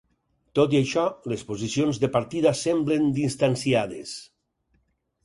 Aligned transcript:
Tot 0.59 0.71
i 0.75 0.77
això, 0.77 1.01
les 1.33 1.43
posicions 1.49 1.99
de 2.03 2.09
partida 2.15 2.53
semblen 2.63 3.05
distanciades. 3.19 4.15